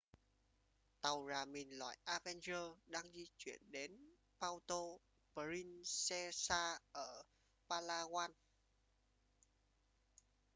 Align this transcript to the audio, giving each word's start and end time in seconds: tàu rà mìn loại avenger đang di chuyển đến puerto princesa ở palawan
tàu 1.01 1.25
rà 1.29 1.45
mìn 1.45 1.69
loại 1.69 1.97
avenger 2.03 2.65
đang 2.87 3.11
di 3.13 3.25
chuyển 3.37 3.71
đến 3.71 4.15
puerto 4.39 4.81
princesa 5.35 6.79
ở 6.91 7.23
palawan 7.69 8.31